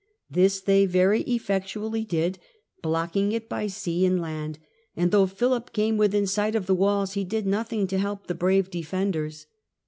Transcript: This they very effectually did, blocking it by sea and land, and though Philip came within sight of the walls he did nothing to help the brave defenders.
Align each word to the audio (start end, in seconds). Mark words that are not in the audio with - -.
This 0.31 0.61
they 0.61 0.87
very 0.87 1.21
effectually 1.29 2.03
did, 2.05 2.39
blocking 2.81 3.33
it 3.33 3.47
by 3.47 3.67
sea 3.67 4.03
and 4.03 4.19
land, 4.19 4.57
and 4.95 5.11
though 5.11 5.27
Philip 5.27 5.73
came 5.73 5.95
within 5.95 6.25
sight 6.25 6.55
of 6.55 6.65
the 6.65 6.73
walls 6.73 7.13
he 7.13 7.23
did 7.23 7.45
nothing 7.45 7.85
to 7.85 7.99
help 7.99 8.25
the 8.25 8.33
brave 8.33 8.71
defenders. 8.71 9.45